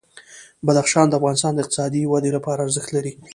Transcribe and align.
بدخشان 0.65 1.05
د 1.09 1.13
افغانستان 1.19 1.51
د 1.53 1.59
اقتصادي 1.63 2.01
ودې 2.07 2.31
لپاره 2.37 2.63
ارزښت 2.65 2.89
لري. 2.95 3.13